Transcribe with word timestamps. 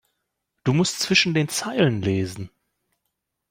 Du 0.63 0.73
musst 0.73 0.99
zwischen 1.01 1.35
den 1.35 1.47
Zeilen 1.47 2.01
lesen. 2.01 2.49